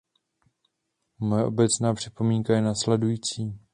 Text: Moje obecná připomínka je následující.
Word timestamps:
Moje 1.19 1.45
obecná 1.45 1.93
připomínka 1.93 2.53
je 2.53 2.61
následující. 2.61 3.59